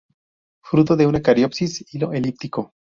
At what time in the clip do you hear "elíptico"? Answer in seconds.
2.13-2.71